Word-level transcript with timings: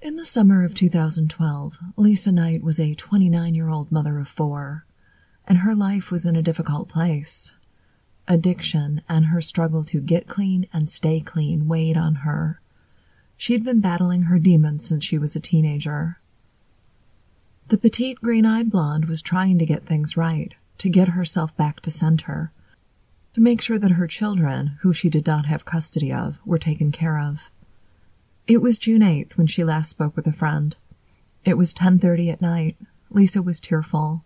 In 0.00 0.14
the 0.14 0.24
summer 0.24 0.64
of 0.64 0.76
2012, 0.76 1.78
Lisa 1.96 2.30
Knight 2.30 2.62
was 2.62 2.78
a 2.78 2.94
29 2.94 3.52
year 3.56 3.68
old 3.68 3.90
mother 3.90 4.20
of 4.20 4.28
four, 4.28 4.86
and 5.44 5.58
her 5.58 5.74
life 5.74 6.12
was 6.12 6.24
in 6.24 6.36
a 6.36 6.42
difficult 6.42 6.88
place. 6.88 7.52
Addiction 8.28 9.02
and 9.08 9.26
her 9.26 9.40
struggle 9.40 9.82
to 9.82 10.00
get 10.00 10.28
clean 10.28 10.68
and 10.72 10.88
stay 10.88 11.18
clean 11.18 11.66
weighed 11.66 11.96
on 11.96 12.14
her. 12.14 12.60
She'd 13.36 13.64
been 13.64 13.80
battling 13.80 14.22
her 14.22 14.38
demons 14.38 14.86
since 14.86 15.02
she 15.02 15.18
was 15.18 15.34
a 15.34 15.40
teenager. 15.40 16.20
The 17.66 17.76
petite 17.76 18.20
green 18.20 18.46
eyed 18.46 18.70
blonde 18.70 19.06
was 19.06 19.20
trying 19.20 19.58
to 19.58 19.66
get 19.66 19.84
things 19.84 20.16
right, 20.16 20.54
to 20.78 20.88
get 20.88 21.08
herself 21.08 21.56
back 21.56 21.80
to 21.80 21.90
center, 21.90 22.52
to 23.34 23.40
make 23.40 23.60
sure 23.60 23.80
that 23.80 23.90
her 23.90 24.06
children, 24.06 24.78
who 24.82 24.92
she 24.92 25.10
did 25.10 25.26
not 25.26 25.46
have 25.46 25.64
custody 25.64 26.12
of, 26.12 26.38
were 26.46 26.56
taken 26.56 26.92
care 26.92 27.18
of. 27.18 27.50
It 28.48 28.62
was 28.62 28.78
June 28.78 29.02
8th 29.02 29.36
when 29.36 29.46
she 29.46 29.62
last 29.62 29.90
spoke 29.90 30.16
with 30.16 30.26
a 30.26 30.32
friend. 30.32 30.74
It 31.44 31.58
was 31.58 31.74
10:30 31.74 32.30
at 32.30 32.40
night. 32.40 32.78
Lisa 33.10 33.42
was 33.42 33.60
tearful, 33.60 34.24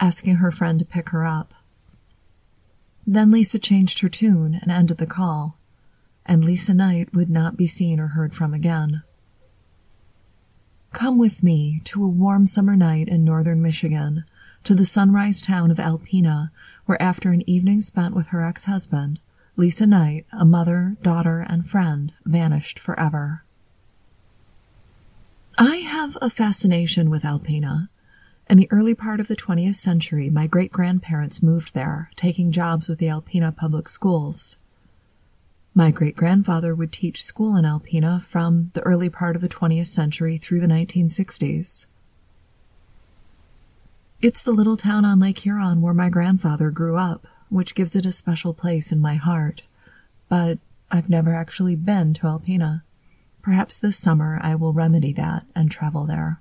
asking 0.00 0.36
her 0.36 0.50
friend 0.50 0.80
to 0.80 0.84
pick 0.84 1.10
her 1.10 1.24
up. 1.24 1.54
Then 3.06 3.30
Lisa 3.30 3.60
changed 3.60 4.00
her 4.00 4.08
tune 4.08 4.56
and 4.56 4.72
ended 4.72 4.98
the 4.98 5.06
call, 5.06 5.56
and 6.26 6.44
Lisa 6.44 6.74
Knight 6.74 7.14
would 7.14 7.30
not 7.30 7.56
be 7.56 7.68
seen 7.68 8.00
or 8.00 8.08
heard 8.08 8.34
from 8.34 8.52
again. 8.52 9.04
Come 10.92 11.16
with 11.16 11.44
me 11.44 11.80
to 11.84 12.02
a 12.02 12.08
warm 12.08 12.46
summer 12.46 12.74
night 12.74 13.06
in 13.06 13.22
northern 13.22 13.62
Michigan, 13.62 14.24
to 14.64 14.74
the 14.74 14.84
sunrise 14.84 15.40
town 15.40 15.70
of 15.70 15.78
Alpena, 15.78 16.50
where 16.86 17.00
after 17.00 17.30
an 17.30 17.48
evening 17.48 17.82
spent 17.82 18.16
with 18.16 18.26
her 18.26 18.42
ex-husband, 18.42 19.20
Lisa 19.56 19.86
Knight, 19.86 20.26
a 20.32 20.44
mother, 20.44 20.96
daughter, 21.02 21.38
and 21.38 21.70
friend, 21.70 22.12
vanished 22.24 22.80
forever. 22.80 23.44
I 25.62 25.76
have 25.76 26.16
a 26.22 26.30
fascination 26.30 27.10
with 27.10 27.22
Alpena. 27.22 27.90
In 28.48 28.56
the 28.56 28.72
early 28.72 28.94
part 28.94 29.20
of 29.20 29.28
the 29.28 29.36
20th 29.36 29.76
century, 29.76 30.30
my 30.30 30.46
great 30.46 30.72
grandparents 30.72 31.42
moved 31.42 31.74
there, 31.74 32.10
taking 32.16 32.50
jobs 32.50 32.88
with 32.88 32.98
the 32.98 33.08
Alpena 33.08 33.54
public 33.54 33.86
schools. 33.90 34.56
My 35.74 35.90
great 35.90 36.16
grandfather 36.16 36.74
would 36.74 36.92
teach 36.92 37.22
school 37.22 37.56
in 37.56 37.66
Alpena 37.66 38.22
from 38.22 38.70
the 38.72 38.80
early 38.84 39.10
part 39.10 39.36
of 39.36 39.42
the 39.42 39.50
20th 39.50 39.88
century 39.88 40.38
through 40.38 40.60
the 40.60 40.66
1960s. 40.66 41.84
It's 44.22 44.42
the 44.42 44.52
little 44.52 44.78
town 44.78 45.04
on 45.04 45.20
Lake 45.20 45.40
Huron 45.40 45.82
where 45.82 45.92
my 45.92 46.08
grandfather 46.08 46.70
grew 46.70 46.96
up, 46.96 47.26
which 47.50 47.74
gives 47.74 47.94
it 47.94 48.06
a 48.06 48.12
special 48.12 48.54
place 48.54 48.92
in 48.92 48.98
my 48.98 49.16
heart. 49.16 49.64
But 50.30 50.58
I've 50.90 51.10
never 51.10 51.34
actually 51.34 51.76
been 51.76 52.14
to 52.14 52.22
Alpena. 52.22 52.80
Perhaps 53.42 53.78
this 53.78 53.96
summer 53.96 54.38
I 54.42 54.54
will 54.54 54.72
remedy 54.72 55.12
that 55.14 55.44
and 55.54 55.70
travel 55.70 56.04
there. 56.04 56.40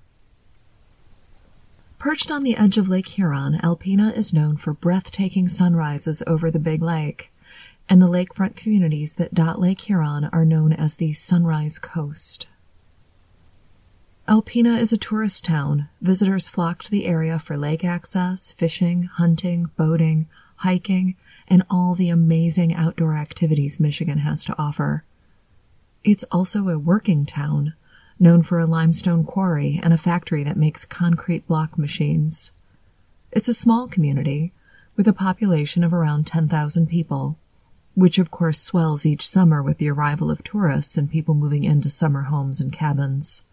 Perched 1.98 2.32
on 2.32 2.44
the 2.44 2.56
edge 2.56 2.78
of 2.78 2.88
Lake 2.88 3.08
Huron, 3.08 3.60
Alpena 3.62 4.16
is 4.16 4.32
known 4.32 4.56
for 4.56 4.74
breathtaking 4.74 5.50
sunrises 5.50 6.24
over 6.26 6.50
the 6.50 6.60
Big 6.60 6.82
Lake, 6.82 7.32
and 7.90 8.02
the 8.02 8.08
lakefront 8.08 8.56
communities 8.56 9.16
that 9.16 9.34
dot 9.34 9.60
Lake 9.60 9.82
Huron 9.82 10.26
are 10.26 10.46
known 10.46 10.72
as 10.72 10.96
the 10.96 11.14
Sunrise 11.14 11.78
Coast. 11.78 12.48
Alpena 14.30 14.78
is 14.80 14.94
a 14.94 14.98
tourist 14.98 15.44
town. 15.44 15.90
Visitors 16.02 16.48
flock 16.48 16.84
to 16.84 16.92
the 16.92 17.06
area 17.06 17.40
for 17.40 17.58
lake 17.58 17.84
access, 17.84 18.52
fishing, 18.52 19.04
hunting, 19.04 19.72
boating, 19.76 20.28
hiking, 20.58 21.16
and 21.48 21.64
all 21.70 21.96
the 21.96 22.10
amazing 22.10 22.74
outdoor 22.74 23.16
activities 23.16 23.80
Michigan 23.80 24.20
has 24.20 24.46
to 24.46 24.56
offer. 24.58 25.04
It's 26.04 26.24
also 26.32 26.70
a 26.70 26.80
working 26.80 27.26
town, 27.26 27.74
known 28.20 28.44
for 28.44 28.58
a 28.58 28.66
limestone 28.66 29.26
quarry 29.26 29.80
and 29.84 29.94
a 29.94 29.98
factory 29.98 30.44
that 30.44 30.58
makes 30.58 30.86
concrete 30.86 31.46
block 31.46 31.78
machines. 31.78 32.52
It's 33.32 33.50
a 33.50 33.54
small 33.54 33.88
community 33.88 34.54
with 34.96 35.08
a 35.08 35.14
population 35.14 35.84
of 35.84 35.94
around 35.94 36.26
10,000 36.26 36.88
people, 36.88 37.38
which 37.96 38.18
of 38.18 38.32
course 38.32 38.62
swells 38.62 39.06
each 39.06 39.28
summer 39.28 39.62
with 39.62 39.78
the 39.78 39.90
arrival 39.90 40.32
of 40.32 40.44
tourists 40.44 40.98
and 40.98 41.12
people 41.12 41.36
moving 41.36 41.66
into 41.66 41.90
summer 41.90 42.24
homes 42.24 42.62
and 42.62 42.72
cabins. 42.72 43.44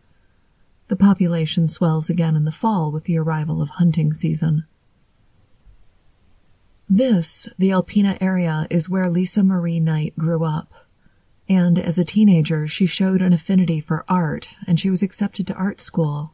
The 0.88 0.96
population 0.96 1.66
swells 1.66 2.08
again 2.08 2.36
in 2.36 2.44
the 2.44 2.52
fall 2.52 2.92
with 2.92 3.04
the 3.04 3.18
arrival 3.18 3.60
of 3.60 3.70
hunting 3.70 4.12
season. 4.12 4.66
This, 6.88 7.48
the 7.58 7.70
Alpena 7.70 8.16
area, 8.20 8.68
is 8.70 8.88
where 8.88 9.10
Lisa 9.10 9.42
Marie 9.42 9.80
Knight 9.80 10.16
grew 10.16 10.44
up 10.44 10.85
and 11.48 11.78
as 11.78 11.98
a 11.98 12.04
teenager 12.04 12.66
she 12.66 12.86
showed 12.86 13.22
an 13.22 13.32
affinity 13.32 13.80
for 13.80 14.04
art 14.08 14.48
and 14.66 14.78
she 14.80 14.90
was 14.90 15.02
accepted 15.02 15.46
to 15.46 15.54
art 15.54 15.80
school. 15.80 16.32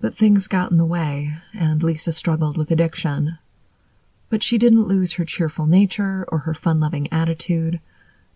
But 0.00 0.16
things 0.16 0.46
got 0.46 0.70
in 0.70 0.76
the 0.76 0.84
way, 0.84 1.38
and 1.52 1.82
Lisa 1.82 2.12
struggled 2.12 2.56
with 2.56 2.70
addiction. 2.70 3.38
But 4.28 4.42
she 4.42 4.58
didn't 4.58 4.88
lose 4.88 5.14
her 5.14 5.24
cheerful 5.24 5.66
nature 5.66 6.24
or 6.28 6.40
her 6.40 6.54
fun 6.54 6.80
loving 6.80 7.10
attitude, 7.12 7.80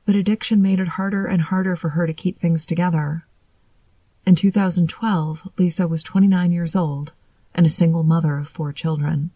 but 0.05 0.15
addiction 0.15 0.63
made 0.63 0.81
it 0.81 0.89
harder 0.89 1.27
and 1.27 1.43
harder 1.43 1.77
for 1.77 1.91
her 1.91 2.07
to 2.07 2.15
keep 2.15 2.39
things 2.39 2.65
together. 2.65 3.27
In 4.25 4.35
2012, 4.37 5.49
Lisa 5.59 5.89
was 5.89 6.03
29 6.03 6.53
years 6.53 6.77
old 6.77 7.13
and 7.55 7.67
a 7.67 7.71
single 7.71 8.05
mother 8.05 8.39
of 8.39 8.49
four 8.49 8.73
children. 8.73 9.31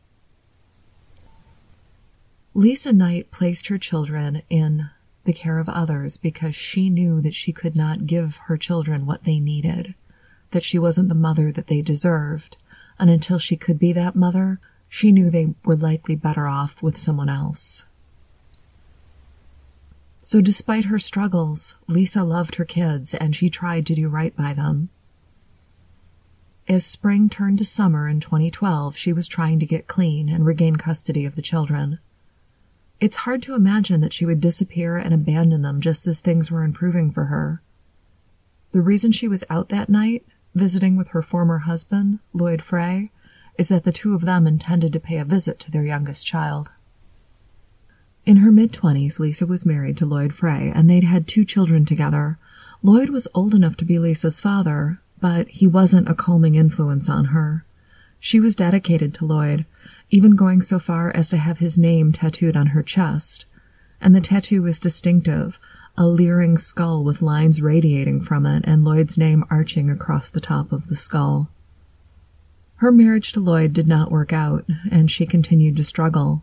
Lisa 2.55 2.93
Knight 2.93 3.31
placed 3.31 3.69
her 3.69 3.79
children 3.79 4.43
in 4.51 4.91
the 5.25 5.33
care 5.33 5.59
of 5.59 5.69
others 5.69 6.17
because 6.17 6.55
she 6.55 6.91
knew 6.91 7.21
that 7.21 7.35
she 7.35 7.53
could 7.53 7.77
not 7.77 8.07
give 8.07 8.37
her 8.47 8.57
children 8.57 9.07
what 9.07 9.25
they 9.25 9.39
needed, 9.39 9.95
that 10.51 10.65
she 10.65 10.79
wasn't 10.79 11.09
the 11.09 11.15
mother 11.15 11.53
that 11.53 11.69
they 11.69 11.83
deserved, 11.83 12.57
and 12.99 13.11
until 13.11 13.39
she 13.39 13.57
could 13.57 13.79
be 13.79 13.93
that 13.93 14.17
mother, 14.17 14.61
she 14.89 15.13
knew 15.13 15.31
they 15.31 15.55
were 15.65 15.77
likely 15.77 16.17
better 16.17 16.47
off 16.47 16.83
with 16.83 16.97
someone 16.97 17.29
else. 17.29 17.85
So 20.23 20.41
despite 20.41 20.85
her 20.85 20.99
struggles, 20.99 21.75
Lisa 21.89 22.23
loved 22.23 22.55
her 22.55 22.65
kids 22.65 23.13
and 23.13 23.35
she 23.35 23.51
tried 23.51 23.87
to 23.87 23.95
do 23.95 24.09
right 24.09 24.35
by 24.37 24.55
them. 24.55 24.91
As 26.69 26.87
spring 26.87 27.29
turned 27.29 27.59
to 27.59 27.65
summer 27.65 28.07
in 28.07 28.21
2012, 28.21 28.97
she 28.97 29.13
was 29.13 29.27
trying 29.27 29.59
to 29.59 29.67
get 29.67 29.89
clean 29.89 30.29
and 30.29 30.47
regain 30.47 30.77
custody 30.77 31.25
of 31.25 31.35
the 31.35 31.43
children. 31.43 31.99
It's 33.03 33.17
hard 33.17 33.43
to 33.43 33.57
imagine 33.57 34.01
that 34.03 34.13
she 34.13 34.25
would 34.25 34.41
disappear 34.41 34.97
and 34.97 35.13
abandon 35.13 35.63
them 35.63 35.81
just 35.81 36.07
as 36.07 36.21
things 36.21 36.53
were 36.53 36.63
improving 36.63 37.11
for 37.11 37.25
her. 37.25 37.61
The 38.71 38.81
reason 38.81 39.11
she 39.11 39.27
was 39.27 39.43
out 39.51 39.71
that 39.71 39.89
night, 39.89 40.25
visiting 40.55 40.95
with 40.95 41.09
her 41.09 41.21
former 41.21 41.59
husband, 41.59 42.21
Lloyd 42.33 42.63
Frey, 42.63 43.11
is 43.59 43.71
that 43.71 43.83
the 43.83 43.91
two 43.91 44.15
of 44.15 44.21
them 44.21 44.47
intended 44.47 44.93
to 44.93 45.01
pay 45.01 45.19
a 45.19 45.25
visit 45.25 45.59
to 45.59 45.71
their 45.73 45.85
youngest 45.85 46.25
child. 46.25 46.71
In 48.25 48.37
her 48.37 48.53
mid 48.53 48.73
twenties, 48.73 49.19
Lisa 49.19 49.47
was 49.47 49.67
married 49.67 49.97
to 49.97 50.07
Lloyd 50.07 50.33
Frey, 50.33 50.71
and 50.73 50.89
they'd 50.89 51.03
had 51.03 51.27
two 51.27 51.45
children 51.45 51.85
together. 51.85 52.39
Lloyd 52.85 53.11
was 53.11 53.27
old 53.35 53.53
enough 53.53 53.77
to 53.79 53.85
be 53.85 53.99
Lisa's 53.99 54.39
father, 54.39 55.01
but 55.21 55.49
he 55.49 55.67
wasn't 55.67 56.09
a 56.09 56.15
calming 56.15 56.55
influence 56.55 57.09
on 57.09 57.25
her. 57.25 57.65
She 58.21 58.39
was 58.39 58.55
dedicated 58.55 59.13
to 59.15 59.27
Lloyd, 59.27 59.67
even 60.13 60.37
going 60.37 60.61
so 60.61 60.79
far 60.79 61.11
as 61.17 61.31
to 61.31 61.39
have 61.39 61.59
his 61.59 61.79
name 61.79 62.13
tattooed 62.13 62.55
on 62.55 62.67
her 62.67 62.83
chest. 62.83 63.47
And 63.99 64.15
the 64.15 64.21
tattoo 64.21 64.63
was 64.63 64.79
distinctive, 64.79 65.59
a 65.97 66.07
leering 66.07 66.59
skull 66.59 67.03
with 67.03 67.23
lines 67.23 67.63
radiating 67.63 68.21
from 68.21 68.45
it 68.45 68.63
and 68.67 68.85
Lloyd's 68.85 69.17
name 69.17 69.43
arching 69.51 69.89
across 69.89 70.29
the 70.29 70.41
top 70.41 70.71
of 70.71 70.89
the 70.89 70.97
skull. 70.97 71.49
Her 72.77 72.93
marriage 72.93 73.33
to 73.33 73.41
Lloyd 73.41 73.73
did 73.73 73.89
not 73.89 74.11
work 74.11 74.35
out, 74.35 74.67
and 74.91 75.11
she 75.11 75.25
continued 75.25 75.77
to 75.77 75.85
struggle. 75.85 76.43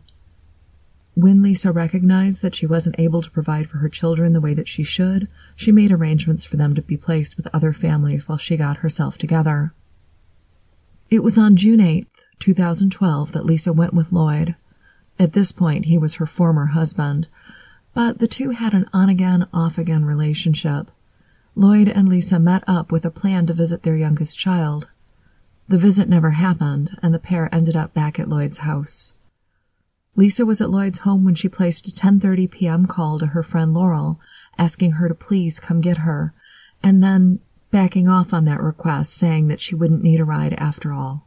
When 1.14 1.42
Lisa 1.42 1.70
recognized 1.70 2.42
that 2.42 2.56
she 2.56 2.66
wasn't 2.66 2.98
able 2.98 3.22
to 3.22 3.30
provide 3.30 3.68
for 3.68 3.78
her 3.78 3.88
children 3.88 4.32
the 4.32 4.40
way 4.40 4.54
that 4.54 4.68
she 4.68 4.82
should, 4.82 5.28
she 5.54 5.70
made 5.70 5.92
arrangements 5.92 6.44
for 6.44 6.56
them 6.56 6.74
to 6.74 6.82
be 6.82 6.96
placed 6.96 7.36
with 7.36 7.46
other 7.52 7.72
families 7.72 8.26
while 8.26 8.38
she 8.38 8.56
got 8.56 8.78
herself 8.78 9.16
together. 9.16 9.74
It 11.08 11.22
was 11.22 11.38
on 11.38 11.56
June 11.56 11.80
8th 11.80 12.06
2012 12.40 13.32
that 13.32 13.46
Lisa 13.46 13.72
went 13.72 13.94
with 13.94 14.12
Lloyd. 14.12 14.56
At 15.18 15.34
this 15.34 15.52
point, 15.52 15.84
he 15.84 15.98
was 15.98 16.14
her 16.14 16.26
former 16.26 16.66
husband, 16.66 17.28
but 17.94 18.18
the 18.18 18.28
two 18.28 18.50
had 18.50 18.72
an 18.72 18.88
on 18.92 19.08
again, 19.08 19.46
off 19.52 19.78
again 19.78 20.04
relationship. 20.04 20.90
Lloyd 21.54 21.88
and 21.88 22.08
Lisa 22.08 22.38
met 22.38 22.64
up 22.66 22.90
with 22.90 23.04
a 23.04 23.10
plan 23.10 23.46
to 23.46 23.54
visit 23.54 23.82
their 23.82 23.96
youngest 23.96 24.38
child. 24.38 24.88
The 25.68 25.78
visit 25.78 26.08
never 26.08 26.30
happened, 26.30 26.96
and 27.02 27.12
the 27.12 27.18
pair 27.18 27.54
ended 27.54 27.76
up 27.76 27.92
back 27.92 28.18
at 28.18 28.28
Lloyd's 28.28 28.58
house. 28.58 29.12
Lisa 30.16 30.44
was 30.44 30.60
at 30.60 30.70
Lloyd's 30.70 31.00
home 31.00 31.24
when 31.24 31.34
she 31.34 31.48
placed 31.48 31.86
a 31.86 31.92
10:30 31.92 32.50
p.m. 32.50 32.86
call 32.86 33.18
to 33.18 33.26
her 33.26 33.42
friend 33.42 33.72
Laurel, 33.72 34.18
asking 34.58 34.92
her 34.92 35.08
to 35.08 35.14
please 35.14 35.60
come 35.60 35.80
get 35.80 35.98
her, 35.98 36.32
and 36.82 37.02
then 37.02 37.40
backing 37.70 38.08
off 38.08 38.32
on 38.32 38.44
that 38.46 38.62
request, 38.62 39.12
saying 39.14 39.48
that 39.48 39.60
she 39.60 39.74
wouldn't 39.74 40.02
need 40.02 40.20
a 40.20 40.24
ride 40.24 40.54
after 40.54 40.92
all. 40.92 41.26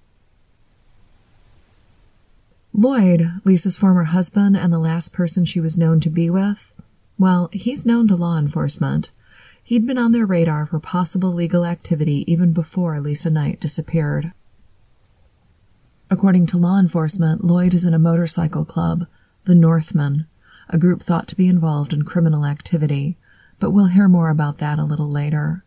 Lloyd, 2.76 3.40
Lisa's 3.46 3.78
former 3.78 4.06
husband 4.06 4.58
and 4.58 4.74
the 4.74 4.80
last 4.80 5.14
person 5.14 5.46
she 5.46 5.60
was 5.60 5.78
known 5.78 6.00
to 6.00 6.10
be 6.10 6.30
with, 6.30 6.74
well, 7.20 7.48
he's 7.54 7.86
known 7.86 8.08
to 8.08 8.16
law 8.16 8.38
enforcement. 8.40 9.12
He'd 9.64 9.86
been 9.86 10.00
on 10.00 10.12
their 10.12 10.26
radar 10.26 10.66
for 10.66 10.80
possible 10.80 11.32
legal 11.32 11.66
activity 11.66 12.24
even 12.32 12.52
before 12.52 13.00
Lisa 13.00 13.30
Knight 13.30 13.60
disappeared. 13.60 14.34
According 16.10 16.48
to 16.48 16.58
law 16.58 16.80
enforcement, 16.80 17.44
Lloyd 17.44 17.76
is 17.76 17.86
in 17.86 17.94
a 17.94 18.00
motorcycle 18.00 18.66
club, 18.66 19.06
the 19.46 19.56
Northmen, 19.56 20.26
a 20.68 20.80
group 20.80 21.04
thought 21.04 21.28
to 21.28 21.36
be 21.36 21.48
involved 21.48 21.94
in 21.94 22.02
criminal 22.04 22.44
activity, 22.44 23.18
but 23.60 23.70
we'll 23.70 23.86
hear 23.86 24.08
more 24.08 24.30
about 24.30 24.58
that 24.58 24.80
a 24.80 24.84
little 24.84 25.10
later. 25.10 25.64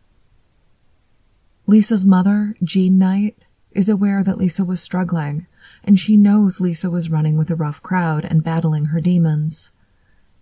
Lisa's 1.65 2.05
mother, 2.05 2.55
Jean 2.61 2.97
Knight, 2.97 3.37
is 3.71 3.89
aware 3.89 4.23
that 4.23 4.37
Lisa 4.37 4.63
was 4.63 4.81
struggling, 4.81 5.47
and 5.83 5.99
she 5.99 6.17
knows 6.17 6.59
Lisa 6.59 6.89
was 6.89 7.09
running 7.09 7.37
with 7.37 7.49
a 7.49 7.55
rough 7.55 7.81
crowd 7.81 8.25
and 8.25 8.43
battling 8.43 8.85
her 8.85 9.01
demons. 9.01 9.71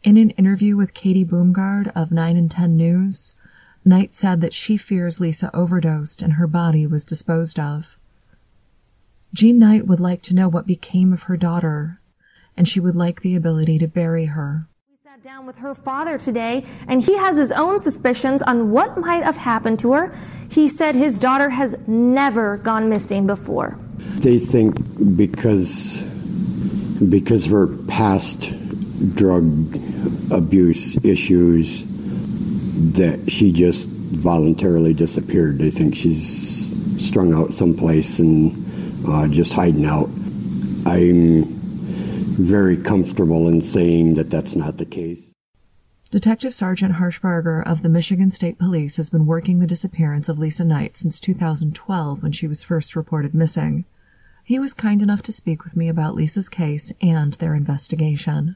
In 0.03 0.17
an 0.17 0.29
interview 0.31 0.77
with 0.77 0.93
Katie 0.93 1.25
Boomgard 1.25 1.91
of 1.95 2.11
9 2.11 2.37
and 2.37 2.51
10 2.51 2.77
News, 2.77 3.33
Knight 3.83 4.13
said 4.13 4.41
that 4.41 4.53
she 4.53 4.77
fears 4.77 5.19
Lisa 5.19 5.55
overdosed 5.55 6.21
and 6.21 6.33
her 6.33 6.47
body 6.47 6.87
was 6.87 7.05
disposed 7.05 7.59
of. 7.59 7.97
Jean 9.33 9.59
Knight 9.59 9.85
would 9.85 9.99
like 9.99 10.21
to 10.23 10.33
know 10.33 10.47
what 10.47 10.65
became 10.65 11.11
of 11.11 11.23
her 11.23 11.37
daughter, 11.37 11.99
and 12.55 12.67
she 12.67 12.79
would 12.79 12.95
like 12.95 13.21
the 13.21 13.35
ability 13.35 13.77
to 13.79 13.87
bury 13.87 14.25
her. 14.25 14.67
Sat 15.15 15.23
down 15.23 15.45
with 15.45 15.59
her 15.59 15.73
father 15.73 16.17
today, 16.17 16.65
and 16.89 17.01
he 17.01 17.15
has 17.15 17.37
his 17.37 17.49
own 17.53 17.79
suspicions 17.79 18.41
on 18.41 18.71
what 18.71 18.97
might 18.97 19.23
have 19.23 19.37
happened 19.37 19.79
to 19.79 19.93
her. 19.93 20.13
He 20.51 20.67
said 20.67 20.93
his 20.93 21.19
daughter 21.19 21.49
has 21.49 21.73
never 21.87 22.57
gone 22.57 22.89
missing 22.89 23.25
before. 23.25 23.79
They 23.97 24.39
think 24.39 24.75
because 25.15 26.01
because 27.09 27.45
of 27.45 27.51
her 27.51 27.67
past 27.87 28.51
drug 29.15 29.45
abuse 30.31 30.97
issues 31.05 31.83
that 32.97 33.31
she 33.31 33.53
just 33.53 33.87
voluntarily 33.87 34.93
disappeared. 34.93 35.59
They 35.59 35.71
think 35.71 35.95
she's 35.95 37.05
strung 37.05 37.33
out 37.33 37.53
someplace 37.53 38.19
and 38.19 38.51
uh, 39.07 39.29
just 39.29 39.53
hiding 39.53 39.85
out. 39.85 40.09
I'm 40.85 41.54
very 42.35 42.77
comfortable 42.77 43.47
in 43.47 43.61
saying 43.61 44.15
that 44.15 44.29
that's 44.29 44.55
not 44.55 44.77
the 44.77 44.85
case. 44.85 45.33
Detective 46.11 46.53
Sergeant 46.53 46.95
Harshberger 46.95 47.65
of 47.65 47.81
the 47.81 47.89
Michigan 47.89 48.31
State 48.31 48.57
Police 48.59 48.95
has 48.97 49.09
been 49.09 49.25
working 49.25 49.59
the 49.59 49.67
disappearance 49.67 50.29
of 50.29 50.37
Lisa 50.37 50.63
Knight 50.63 50.97
since 50.97 51.19
2012 51.19 52.21
when 52.21 52.31
she 52.31 52.47
was 52.47 52.63
first 52.63 52.95
reported 52.95 53.33
missing. 53.33 53.85
He 54.43 54.59
was 54.59 54.73
kind 54.73 55.01
enough 55.01 55.23
to 55.23 55.31
speak 55.31 55.63
with 55.63 55.75
me 55.75 55.89
about 55.89 56.15
Lisa's 56.15 56.49
case 56.49 56.93
and 57.01 57.33
their 57.33 57.55
investigation. 57.55 58.55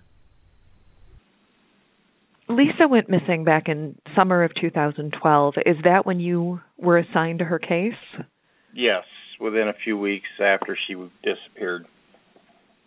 Lisa 2.48 2.88
went 2.88 3.10
missing 3.10 3.44
back 3.44 3.68
in 3.68 3.96
summer 4.16 4.44
of 4.44 4.52
2012. 4.60 5.56
Is 5.66 5.78
that 5.84 6.06
when 6.06 6.20
you 6.20 6.62
were 6.78 6.98
assigned 6.98 7.40
to 7.40 7.46
her 7.46 7.60
case? 7.60 7.94
Yes 8.74 9.04
within 9.40 9.68
a 9.68 9.74
few 9.84 9.98
weeks 9.98 10.28
after 10.40 10.78
she 10.88 10.96
disappeared. 11.24 11.86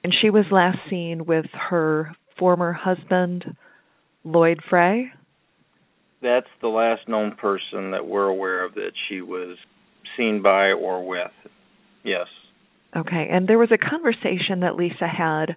And 0.04 0.12
she 0.20 0.30
was 0.30 0.44
last 0.50 0.78
seen 0.90 1.26
with 1.26 1.46
her 1.70 2.14
former 2.38 2.72
husband, 2.72 3.56
Lloyd 4.24 4.60
Frey? 4.68 5.12
That's 6.20 6.46
the 6.60 6.68
last 6.68 7.08
known 7.08 7.36
person 7.36 7.92
that 7.92 8.06
we're 8.06 8.26
aware 8.26 8.64
of 8.64 8.74
that 8.74 8.92
she 9.08 9.20
was 9.20 9.56
seen 10.16 10.42
by 10.42 10.70
or 10.70 11.06
with. 11.06 11.30
Yes. 12.04 12.26
Okay. 12.96 13.28
And 13.30 13.48
there 13.48 13.58
was 13.58 13.72
a 13.72 13.78
conversation 13.78 14.60
that 14.60 14.76
Lisa 14.76 15.06
had 15.06 15.56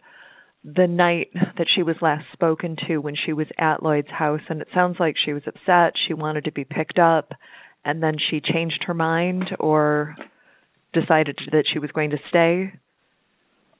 the 0.64 0.88
night 0.88 1.30
that 1.34 1.68
she 1.76 1.84
was 1.84 1.96
last 2.02 2.26
spoken 2.34 2.76
to 2.88 2.98
when 2.98 3.16
she 3.26 3.34
was 3.34 3.48
at 3.60 3.84
Lloyd's 3.84 4.10
house, 4.10 4.42
and 4.50 4.62
it 4.62 4.68
sounds 4.74 4.98
like 5.00 5.16
she 5.24 5.34
was 5.34 5.44
upset. 5.46 5.94
She 6.08 6.14
wanted 6.16 6.46
to 6.46 6.52
be 6.52 6.66
picked 6.66 6.98
up, 6.98 7.34
and 7.84 8.02
then 8.02 8.16
she 8.18 8.42
changed 8.42 8.84
her 8.88 8.96
mind, 8.96 9.46
or 9.60 10.16
decided 10.94 11.38
that 11.52 11.66
she 11.72 11.78
was 11.78 11.92
going 11.92 12.12
to 12.12 12.18
stay? 12.30 12.74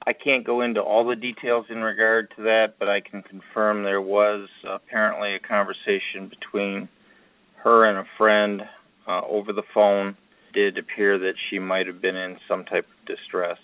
I 0.06 0.12
can't 0.12 0.46
go 0.46 0.60
into 0.60 0.80
all 0.80 1.04
the 1.04 1.16
details 1.16 1.66
in 1.68 1.78
regard 1.78 2.30
to 2.36 2.42
that, 2.44 2.74
but 2.78 2.88
I 2.88 3.00
can 3.00 3.22
confirm 3.22 3.82
there 3.82 4.00
was 4.00 4.48
apparently 4.68 5.34
a 5.34 5.40
conversation 5.40 6.30
between 6.30 6.88
her 7.64 7.84
and 7.88 7.98
a 7.98 8.04
friend 8.16 8.62
uh, 9.08 9.22
over 9.28 9.52
the 9.52 9.64
phone. 9.74 10.16
It 10.54 10.54
did 10.54 10.78
appear 10.78 11.18
that 11.18 11.34
she 11.50 11.58
might 11.58 11.88
have 11.88 12.00
been 12.00 12.14
in 12.14 12.36
some 12.48 12.64
type 12.64 12.86
of 12.86 13.06
distress. 13.16 13.58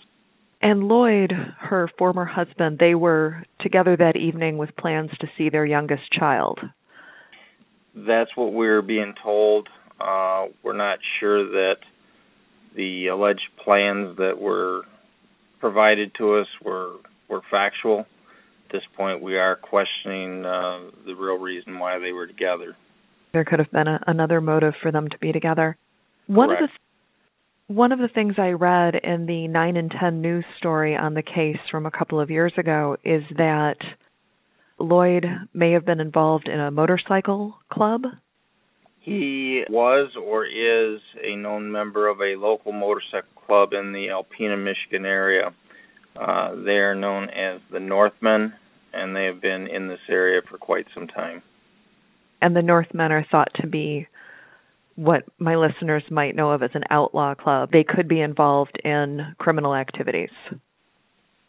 And 0.61 0.85
Lloyd, 0.85 1.33
her 1.61 1.89
former 1.97 2.25
husband, 2.25 2.79
they 2.79 2.95
were 2.95 3.45
together 3.61 3.97
that 3.97 4.17
evening 4.17 4.59
with 4.59 4.77
plans 4.77 5.11
to 5.21 5.29
see 5.39 5.49
their 5.49 5.67
youngest 5.67 6.11
child. 6.13 6.59
That's 7.95 8.31
what 8.37 8.53
we're 8.53 8.83
being 8.83 9.15
told. 9.23 9.69
Uh, 10.01 10.47
we're 10.65 10.77
not 10.77 10.99
sure 11.21 11.45
that 11.45 11.77
the 12.75 13.09
alleged 13.09 13.49
plans 13.65 14.17
that 14.17 14.41
were 14.41 14.83
provided 15.63 16.11
to 16.19 16.35
us 16.35 16.49
were 16.63 16.97
were 17.31 17.41
factual. 17.51 18.01
At 18.01 18.73
this 18.73 18.83
point, 18.97 19.23
we 19.23 19.39
are 19.39 19.57
questioning 19.57 20.45
uh, 20.45 20.91
the 21.07 21.15
real 21.15 21.39
reason 21.39 21.79
why 21.79 21.99
they 21.99 22.11
were 22.13 22.27
together. 22.27 22.77
There 23.33 23.45
could 23.45 23.61
have 23.61 23.71
been 23.71 23.87
a, 23.87 24.01
another 24.07 24.41
motive 24.41 24.75
for 24.83 24.91
them 24.91 25.09
to 25.09 25.19
be 25.19 25.33
together. 25.33 25.79
One 26.27 26.49
Correct. 26.49 26.63
of 26.65 26.69
the 26.69 27.75
one 27.75 27.93
of 27.93 28.01
the 28.01 28.09
things 28.09 28.35
I 28.37 28.51
read 28.51 28.97
in 28.97 29.25
the 29.25 29.49
9 29.49 29.77
and 29.77 29.91
10 29.99 30.21
news 30.21 30.45
story 30.59 30.95
on 30.95 31.15
the 31.15 31.23
case 31.23 31.57
from 31.71 31.87
a 31.87 31.91
couple 31.91 32.21
of 32.21 32.29
years 32.29 32.53
ago 32.59 32.97
is 33.03 33.23
that 33.39 33.77
Lloyd 34.79 35.25
may 35.55 35.73
have 35.73 35.87
been 35.87 36.01
involved 36.01 36.49
in 36.49 36.61
a 36.61 36.71
motorcycle 36.71 37.57
club 37.73 38.03
he 39.03 39.65
was 39.69 40.13
or 40.17 40.47
is 40.47 41.01
a 41.23 41.37
known 41.37 41.71
member 41.71 42.09
of 42.09 42.21
a 42.21 42.37
local 42.39 42.73
motorcycle 42.73 43.29
club 43.47 43.73
in 43.73 43.93
the 43.93 44.07
Alpena, 44.09 44.57
Michigan 44.57 45.05
area. 45.05 45.53
Uh, 46.15 46.55
they 46.65 46.79
are 46.79 46.95
known 46.95 47.29
as 47.31 47.61
the 47.73 47.81
Northmen, 47.81 48.53
and 48.93 49.17
they 49.17 49.25
have 49.25 49.41
been 49.41 49.67
in 49.67 49.89
this 49.89 50.01
area 50.09 50.41
for 50.49 50.57
quite 50.57 50.87
some 50.95 51.09
time. 51.09 51.43
And 52.41 52.55
the 52.55 52.63
Northmen 52.63 53.11
are 53.11 53.27
thought 53.31 53.51
to 53.61 53.67
be 53.67 54.07
what 54.95 55.25
my 55.39 55.57
listeners 55.57 56.05
might 56.11 56.37
know 56.37 56.51
of 56.51 56.63
as 56.63 56.71
an 56.75 56.85
outlaw 56.91 57.35
club. 57.35 57.71
They 57.73 57.85
could 57.85 58.09
be 58.09 58.21
involved 58.21 58.81
in 58.85 59.35
criminal 59.39 59.75
activities. 59.75 60.31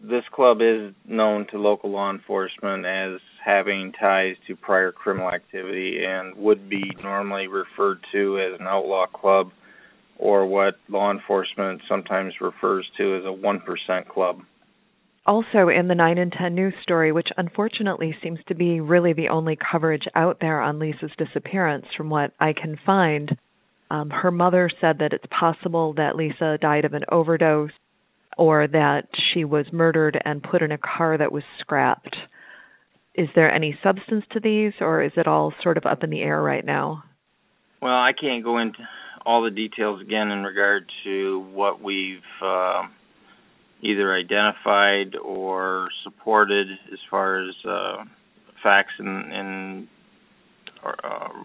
This 0.03 0.25
club 0.33 0.57
is 0.59 0.93
known 1.07 1.47
to 1.51 1.57
local 1.57 1.89
law 1.89 2.11
enforcement 2.11 2.85
as 2.85 3.21
having 3.43 3.93
ties 3.93 4.35
to 4.47 4.55
prior 4.57 4.91
criminal 4.91 5.31
activity 5.31 6.03
and 6.05 6.35
would 6.35 6.69
be 6.69 6.83
normally 7.01 7.47
referred 7.47 7.99
to 8.11 8.37
as 8.37 8.59
an 8.59 8.67
outlaw 8.67 9.05
club 9.05 9.51
or 10.17 10.45
what 10.45 10.75
law 10.89 11.09
enforcement 11.09 11.81
sometimes 11.87 12.33
refers 12.41 12.85
to 12.97 13.15
as 13.15 13.23
a 13.23 13.27
1% 13.27 14.07
club. 14.09 14.41
Also, 15.25 15.69
in 15.69 15.87
the 15.87 15.95
9 15.95 16.17
and 16.17 16.33
10 16.33 16.53
news 16.53 16.73
story, 16.83 17.13
which 17.13 17.29
unfortunately 17.37 18.13
seems 18.21 18.39
to 18.49 18.55
be 18.55 18.81
really 18.81 19.13
the 19.13 19.29
only 19.29 19.57
coverage 19.71 20.03
out 20.15 20.37
there 20.41 20.59
on 20.59 20.79
Lisa's 20.79 21.11
disappearance, 21.17 21.85
from 21.95 22.09
what 22.09 22.33
I 22.41 22.51
can 22.51 22.77
find, 22.85 23.37
um, 23.89 24.09
her 24.09 24.31
mother 24.31 24.69
said 24.81 24.97
that 24.99 25.13
it's 25.13 25.25
possible 25.27 25.93
that 25.93 26.17
Lisa 26.17 26.57
died 26.59 26.83
of 26.83 26.93
an 26.93 27.05
overdose 27.09 27.71
or 28.37 28.67
that 28.67 29.07
she 29.33 29.43
was 29.45 29.65
murdered 29.71 30.19
and 30.23 30.43
put 30.43 30.61
in 30.61 30.71
a 30.71 30.77
car 30.77 31.17
that 31.17 31.31
was 31.31 31.43
scrapped 31.59 32.15
is 33.15 33.27
there 33.35 33.53
any 33.53 33.77
substance 33.83 34.25
to 34.31 34.39
these, 34.39 34.73
or 34.81 35.03
is 35.03 35.11
it 35.15 35.27
all 35.27 35.53
sort 35.61 35.77
of 35.77 35.85
up 35.85 36.03
in 36.03 36.09
the 36.09 36.21
air 36.21 36.41
right 36.41 36.65
now? 36.65 37.03
Well, 37.81 37.93
I 37.93 38.11
can't 38.19 38.43
go 38.43 38.57
into 38.57 38.79
all 39.25 39.43
the 39.43 39.51
details 39.51 40.01
again 40.01 40.31
in 40.31 40.43
regard 40.43 40.89
to 41.03 41.39
what 41.53 41.81
we've 41.81 42.17
uh, 42.43 42.83
either 43.81 44.13
identified 44.13 45.15
or 45.15 45.89
supported 46.03 46.67
as 46.91 46.99
far 47.11 47.47
as 47.47 47.55
uh, 47.67 48.03
facts 48.63 48.93
in, 48.99 49.07
in 49.07 49.87
uh, 50.83 51.43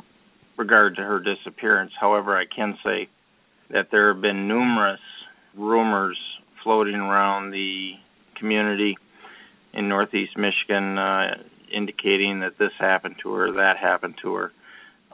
regard 0.56 0.96
to 0.96 1.02
her 1.02 1.20
disappearance. 1.20 1.92
However, 2.00 2.36
I 2.36 2.44
can 2.46 2.78
say 2.82 3.08
that 3.70 3.88
there 3.90 4.12
have 4.12 4.22
been 4.22 4.48
numerous 4.48 5.00
rumors 5.54 6.18
floating 6.68 6.96
around 6.96 7.50
the 7.50 7.92
community 8.38 8.94
in 9.72 9.88
Northeast 9.88 10.36
Michigan 10.36 10.98
uh, 10.98 11.28
indicating 11.74 12.40
that 12.40 12.58
this 12.58 12.72
happened 12.78 13.14
to 13.22 13.32
her, 13.32 13.52
that 13.54 13.78
happened 13.80 14.16
to 14.20 14.34
her. 14.34 14.52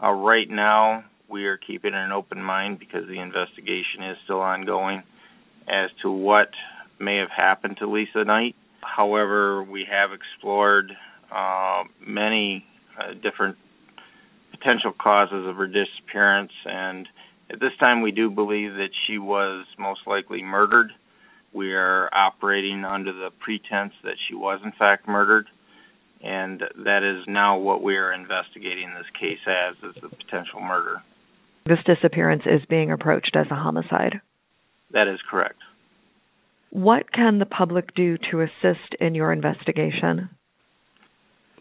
Uh, 0.02 0.10
right 0.10 0.50
now, 0.50 1.04
we 1.28 1.44
are 1.46 1.56
keeping 1.56 1.94
an 1.94 2.10
open 2.10 2.42
mind 2.42 2.80
because 2.80 3.06
the 3.06 3.20
investigation 3.20 4.02
is 4.02 4.16
still 4.24 4.40
ongoing 4.40 5.04
as 5.68 5.90
to 6.02 6.10
what 6.10 6.48
may 6.98 7.18
have 7.18 7.30
happened 7.30 7.76
to 7.76 7.86
Lisa 7.88 8.24
Knight. 8.24 8.56
However, 8.80 9.62
we 9.62 9.86
have 9.88 10.10
explored 10.10 10.90
uh, 11.32 11.84
many 12.04 12.66
uh, 12.98 13.14
different 13.22 13.56
potential 14.50 14.92
causes 14.92 15.46
of 15.46 15.54
her 15.54 15.68
disappearance, 15.68 16.52
and 16.64 17.06
at 17.48 17.60
this 17.60 17.76
time, 17.78 18.02
we 18.02 18.10
do 18.10 18.28
believe 18.28 18.72
that 18.72 18.90
she 19.06 19.18
was 19.18 19.66
most 19.78 20.00
likely 20.08 20.42
murdered. 20.42 20.90
We 21.54 21.72
are 21.72 22.10
operating 22.12 22.84
under 22.84 23.12
the 23.12 23.30
pretense 23.38 23.92
that 24.02 24.16
she 24.28 24.34
was, 24.34 24.60
in 24.64 24.72
fact, 24.76 25.06
murdered, 25.06 25.46
and 26.20 26.60
that 26.84 27.04
is 27.04 27.24
now 27.28 27.58
what 27.58 27.82
we 27.82 27.96
are 27.96 28.12
investigating 28.12 28.92
this 28.94 29.06
case 29.18 29.38
as 29.46 29.76
is 29.88 30.02
the 30.02 30.08
potential 30.08 30.60
murder. 30.60 31.02
This 31.66 31.78
disappearance 31.86 32.42
is 32.44 32.60
being 32.68 32.90
approached 32.90 33.36
as 33.36 33.46
a 33.50 33.54
homicide. 33.54 34.20
That 34.90 35.06
is 35.06 35.20
correct. 35.30 35.60
What 36.70 37.12
can 37.12 37.38
the 37.38 37.46
public 37.46 37.94
do 37.94 38.18
to 38.30 38.40
assist 38.40 38.96
in 39.00 39.14
your 39.14 39.32
investigation? 39.32 40.30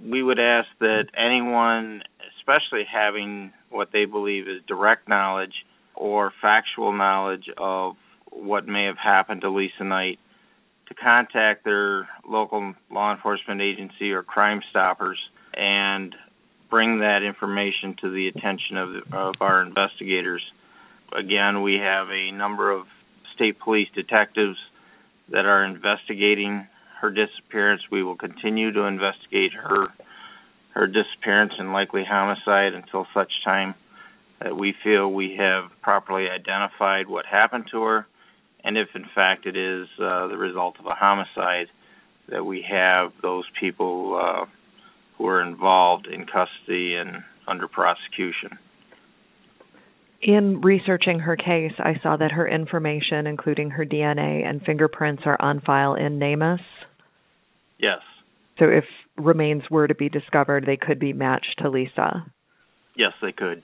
We 0.04 0.24
would 0.24 0.40
ask 0.40 0.68
that 0.80 1.04
anyone, 1.16 2.02
especially 2.40 2.84
having 2.92 3.54
what 3.70 3.90
they 3.94 4.06
believe 4.06 4.48
is 4.48 4.62
direct 4.68 5.08
knowledge 5.08 5.54
or 5.96 6.34
factual 6.42 6.92
knowledge 6.94 7.46
of 7.58 7.94
what 8.36 8.68
may 8.68 8.86
have 8.86 8.98
happened 8.98 9.42
to 9.42 9.50
Lisa 9.50 9.84
Knight, 9.84 10.20
to 10.88 10.94
contact 10.94 11.64
their 11.64 12.08
local 12.28 12.74
law 12.92 13.14
enforcement 13.14 13.62
agency 13.62 14.12
or 14.12 14.24
Crime 14.24 14.62
Stoppers 14.70 15.20
and 15.54 16.16
bring 16.70 17.00
that 17.00 17.24
information 17.24 17.96
to 18.02 18.10
the 18.10 18.28
attention 18.28 18.78
of, 18.78 18.90
of 19.14 19.36
our 19.42 19.62
investigators. 19.62 20.42
Again, 21.16 21.62
we 21.62 21.76
have 21.76 22.10
a 22.10 22.32
number 22.32 22.72
of 22.72 22.86
state 23.36 23.60
police 23.60 23.88
detectives 23.96 24.58
that 25.30 25.46
are 25.46 25.64
investigating 25.64 26.68
her 27.00 27.12
disappearance. 27.12 27.82
We 27.92 28.04
will 28.04 28.16
continue 28.16 28.72
to 28.72 28.84
investigate 28.84 29.54
her 29.54 29.88
her 30.74 30.88
disappearance 30.88 31.54
and 31.60 31.72
likely 31.72 32.04
homicide 32.04 32.74
until 32.74 33.06
such 33.14 33.32
time 33.46 33.76
that 34.42 34.58
we 34.58 34.74
feel 34.84 35.12
we 35.12 35.36
have 35.38 35.66
properly 35.82 36.28
identified 36.30 37.08
what 37.08 37.26
happened 37.26 37.66
to 37.72 37.84
her, 37.84 38.08
and 38.64 38.78
if 38.78 38.90
in 38.96 39.06
fact 39.14 39.46
it 39.46 39.58
is 39.58 39.88
uh, 40.00 40.28
the 40.28 40.38
result 40.38 40.76
of 40.80 40.86
a 40.86 40.94
homicide, 40.94 41.68
that 42.30 42.46
we 42.46 42.66
have 42.70 43.12
those 43.22 43.46
people 43.60 44.20
uh, 44.22 44.46
who 45.18 45.28
are 45.28 45.42
involved 45.42 46.08
in 46.08 46.26
custody 46.26 46.96
and 46.96 47.24
under 47.48 47.68
prosecution. 47.68 48.58
In 50.22 50.62
researching 50.62 51.20
her 51.20 51.36
case, 51.36 51.74
I 51.80 51.96
saw 52.02 52.16
that 52.16 52.32
her 52.32 52.48
information, 52.48 53.28
including 53.28 53.72
her 53.72 53.86
DNA 53.86 54.48
and 54.48 54.62
fingerprints, 54.62 55.24
are 55.26 55.40
on 55.42 55.60
file 55.60 55.96
in 55.96 56.18
NamUs. 56.18 56.62
Yes. 57.78 58.00
So 58.58 58.66
if 58.66 58.86
remains 59.18 59.64
were 59.70 59.88
to 59.88 59.96
be 59.96 60.08
discovered, 60.08 60.66
they 60.66 60.78
could 60.78 60.98
be 60.98 61.12
matched 61.12 61.56
to 61.60 61.70
Lisa. 61.70 62.26
Yes, 62.96 63.12
they 63.22 63.34
could. 63.34 63.64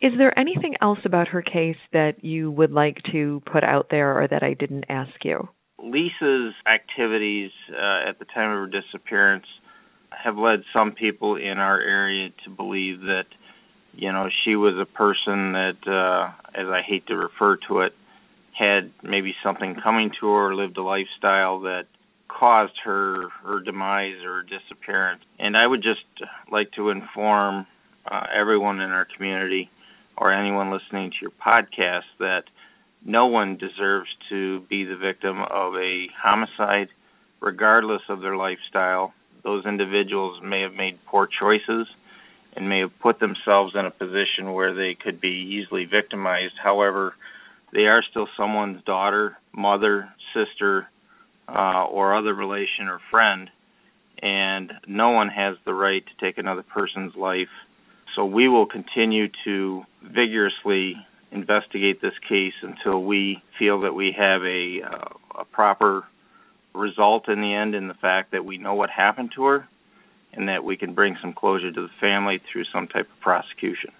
Is 0.00 0.12
there 0.18 0.38
anything 0.38 0.74
else 0.80 0.98
about 1.04 1.28
her 1.28 1.42
case 1.42 1.76
that 1.92 2.22
you 2.24 2.50
would 2.50 2.72
like 2.72 2.98
to 3.12 3.42
put 3.50 3.64
out 3.64 3.88
there 3.90 4.20
or 4.20 4.28
that 4.28 4.42
I 4.42 4.54
didn't 4.54 4.84
ask 4.88 5.24
you? 5.24 5.48
Lisa's 5.78 6.54
activities 6.66 7.50
uh, 7.70 8.08
at 8.08 8.18
the 8.18 8.24
time 8.26 8.50
of 8.50 8.58
her 8.58 8.80
disappearance 8.80 9.46
have 10.10 10.36
led 10.36 10.60
some 10.72 10.92
people 10.92 11.36
in 11.36 11.58
our 11.58 11.80
area 11.80 12.30
to 12.44 12.50
believe 12.50 13.00
that 13.00 13.26
you 13.96 14.12
know, 14.12 14.28
she 14.44 14.54
was 14.56 14.74
a 14.78 14.84
person 14.84 15.52
that, 15.52 15.78
uh, 15.86 16.30
as 16.54 16.66
I 16.68 16.82
hate 16.86 17.06
to 17.06 17.16
refer 17.16 17.56
to 17.68 17.80
it, 17.80 17.94
had 18.52 18.92
maybe 19.02 19.34
something 19.42 19.76
coming 19.82 20.10
to 20.20 20.28
her, 20.28 20.54
lived 20.54 20.76
a 20.76 20.82
lifestyle 20.82 21.60
that 21.60 21.84
caused 22.28 22.74
her 22.84 23.28
her 23.42 23.60
demise 23.60 24.22
or 24.24 24.42
disappearance. 24.42 25.22
And 25.38 25.56
I 25.56 25.66
would 25.66 25.82
just 25.82 26.04
like 26.50 26.72
to 26.72 26.90
inform 26.90 27.66
uh, 28.10 28.26
everyone 28.34 28.80
in 28.80 28.90
our 28.90 29.06
community 29.16 29.70
or 30.16 30.32
anyone 30.32 30.70
listening 30.70 31.10
to 31.10 31.16
your 31.20 31.30
podcast 31.30 32.04
that 32.18 32.44
no 33.04 33.26
one 33.26 33.56
deserves 33.56 34.08
to 34.28 34.60
be 34.68 34.84
the 34.84 34.96
victim 34.96 35.40
of 35.42 35.74
a 35.76 36.06
homicide, 36.20 36.88
regardless 37.40 38.02
of 38.08 38.20
their 38.20 38.36
lifestyle. 38.36 39.12
Those 39.44 39.64
individuals 39.64 40.40
may 40.42 40.62
have 40.62 40.74
made 40.74 40.98
poor 41.06 41.28
choices 41.28 41.86
and 42.56 42.68
may 42.68 42.80
have 42.80 42.98
put 43.00 43.20
themselves 43.20 43.74
in 43.74 43.84
a 43.84 43.90
position 43.90 44.52
where 44.52 44.74
they 44.74 44.94
could 44.94 45.20
be 45.20 45.60
easily 45.62 45.84
victimized. 45.84 46.54
However, 46.62 47.14
they 47.72 47.86
are 47.86 48.02
still 48.10 48.26
someone's 48.36 48.82
daughter, 48.84 49.36
mother, 49.52 50.08
sister, 50.34 50.88
uh, 51.48 51.84
or 51.84 52.16
other 52.16 52.34
relation 52.34 52.88
or 52.88 53.00
friend, 53.10 53.50
and 54.22 54.72
no 54.88 55.10
one 55.10 55.28
has 55.28 55.56
the 55.64 55.74
right 55.74 56.04
to 56.04 56.24
take 56.24 56.38
another 56.38 56.62
person's 56.62 57.14
life. 57.14 57.52
So 58.16 58.24
we 58.24 58.48
will 58.48 58.66
continue 58.66 59.28
to 59.44 59.84
vigorously 60.02 60.96
investigate 61.30 62.00
this 62.00 62.14
case 62.26 62.54
until 62.62 63.04
we 63.04 63.42
feel 63.58 63.82
that 63.82 63.92
we 63.92 64.14
have 64.18 64.42
a, 64.42 64.80
uh, 64.82 65.40
a 65.40 65.44
proper 65.44 66.04
result 66.74 67.28
in 67.28 67.40
the 67.40 67.54
end 67.54 67.74
in 67.74 67.88
the 67.88 67.94
fact 67.94 68.32
that 68.32 68.44
we 68.44 68.56
know 68.56 68.74
what 68.74 68.88
happened 68.90 69.32
to 69.36 69.44
her 69.44 69.68
and 70.32 70.48
that 70.48 70.64
we 70.64 70.76
can 70.76 70.94
bring 70.94 71.16
some 71.20 71.34
closure 71.34 71.70
to 71.70 71.82
the 71.82 71.90
family 72.00 72.40
through 72.50 72.64
some 72.72 72.88
type 72.88 73.06
of 73.14 73.20
prosecution. 73.20 73.90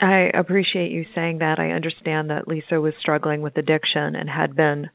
I 0.00 0.30
appreciate 0.34 0.90
you 0.90 1.06
saying 1.14 1.38
that. 1.38 1.58
I 1.58 1.70
understand 1.70 2.30
that 2.30 2.48
Lisa 2.48 2.80
was 2.80 2.92
struggling 3.00 3.42
with 3.42 3.56
addiction 3.56 4.14
and 4.14 4.28
had 4.28 4.54
been 4.54 4.90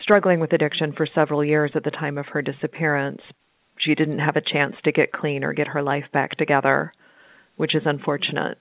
struggling 0.00 0.40
with 0.40 0.52
addiction 0.52 0.92
for 0.92 1.06
several 1.14 1.44
years 1.44 1.72
at 1.74 1.84
the 1.84 1.90
time 1.90 2.18
of 2.18 2.26
her 2.26 2.42
disappearance. 2.42 3.20
She 3.78 3.94
didn't 3.94 4.20
have 4.20 4.36
a 4.36 4.40
chance 4.40 4.76
to 4.84 4.92
get 4.92 5.12
clean 5.12 5.42
or 5.42 5.52
get 5.52 5.68
her 5.68 5.82
life 5.82 6.04
back 6.12 6.36
together, 6.36 6.92
which 7.56 7.74
is 7.74 7.82
unfortunate. 7.84 8.58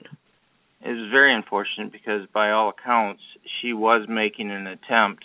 It 0.81 0.89
was 0.89 1.09
very 1.11 1.33
unfortunate 1.33 1.91
because, 1.91 2.27
by 2.33 2.51
all 2.51 2.69
accounts, 2.69 3.21
she 3.61 3.73
was 3.73 4.05
making 4.09 4.51
an 4.51 4.67
attempt 4.67 5.23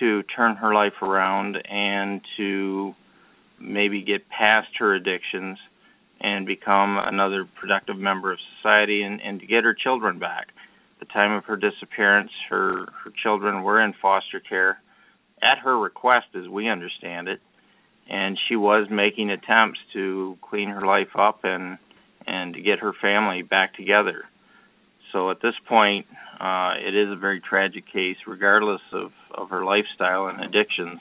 to 0.00 0.22
turn 0.34 0.56
her 0.56 0.74
life 0.74 1.02
around 1.02 1.56
and 1.68 2.22
to 2.36 2.94
maybe 3.60 4.02
get 4.02 4.28
past 4.28 4.68
her 4.78 4.94
addictions 4.94 5.58
and 6.20 6.46
become 6.46 6.98
another 6.98 7.46
productive 7.60 7.98
member 7.98 8.32
of 8.32 8.38
society 8.56 9.02
and, 9.02 9.20
and 9.20 9.40
to 9.40 9.46
get 9.46 9.64
her 9.64 9.74
children 9.74 10.18
back. 10.18 10.48
At 11.00 11.08
the 11.08 11.12
time 11.12 11.32
of 11.32 11.44
her 11.44 11.56
disappearance, 11.56 12.30
her, 12.48 12.86
her 13.04 13.12
children 13.22 13.62
were 13.62 13.80
in 13.80 13.92
foster 14.00 14.40
care 14.40 14.80
at 15.42 15.58
her 15.58 15.78
request, 15.78 16.26
as 16.34 16.48
we 16.48 16.68
understand 16.68 17.28
it, 17.28 17.40
and 18.08 18.38
she 18.48 18.56
was 18.56 18.86
making 18.90 19.30
attempts 19.30 19.80
to 19.92 20.38
clean 20.40 20.68
her 20.68 20.86
life 20.86 21.14
up 21.18 21.40
and 21.42 21.78
and 22.26 22.54
to 22.54 22.60
get 22.60 22.80
her 22.80 22.92
family 22.92 23.42
back 23.42 23.74
together. 23.74 24.24
So 25.12 25.30
at 25.30 25.42
this 25.42 25.54
point, 25.68 26.06
uh, 26.40 26.74
it 26.78 26.94
is 26.94 27.10
a 27.10 27.16
very 27.16 27.40
tragic 27.40 27.84
case, 27.92 28.16
regardless 28.26 28.80
of, 28.92 29.12
of 29.32 29.50
her 29.50 29.64
lifestyle 29.64 30.26
and 30.26 30.42
addictions. 30.42 31.00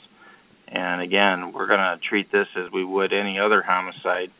And 0.67 1.01
again, 1.01 1.53
we're 1.53 1.67
going 1.67 1.79
to 1.79 1.99
treat 2.07 2.31
this 2.31 2.47
as 2.55 2.71
we 2.71 2.83
would 2.83 3.13
any 3.13 3.39
other 3.39 3.61
homicide 3.61 4.31